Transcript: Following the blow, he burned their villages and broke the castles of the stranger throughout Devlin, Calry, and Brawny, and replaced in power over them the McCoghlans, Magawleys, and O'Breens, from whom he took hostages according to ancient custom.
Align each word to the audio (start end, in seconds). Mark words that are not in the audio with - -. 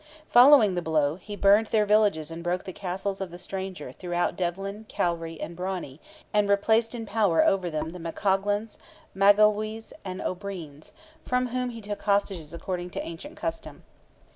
Following 0.31 0.73
the 0.73 0.81
blow, 0.81 1.17
he 1.17 1.35
burned 1.35 1.67
their 1.67 1.85
villages 1.85 2.31
and 2.31 2.43
broke 2.43 2.63
the 2.63 2.73
castles 2.73 3.21
of 3.21 3.29
the 3.29 3.37
stranger 3.37 3.91
throughout 3.91 4.35
Devlin, 4.35 4.85
Calry, 4.89 5.39
and 5.39 5.55
Brawny, 5.55 6.01
and 6.33 6.49
replaced 6.49 6.95
in 6.95 7.05
power 7.05 7.45
over 7.45 7.69
them 7.69 7.91
the 7.91 7.99
McCoghlans, 7.99 8.79
Magawleys, 9.15 9.93
and 10.03 10.19
O'Breens, 10.19 10.91
from 11.23 11.49
whom 11.49 11.69
he 11.69 11.81
took 11.81 12.01
hostages 12.01 12.51
according 12.51 12.89
to 12.89 13.01
ancient 13.03 13.37
custom. 13.37 13.83